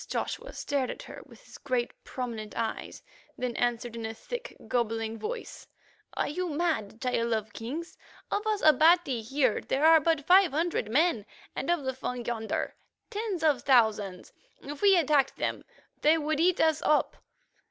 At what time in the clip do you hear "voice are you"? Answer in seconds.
5.19-6.49